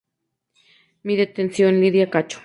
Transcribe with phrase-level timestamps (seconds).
[1.03, 2.39] Mi detención, Lydia Cacho.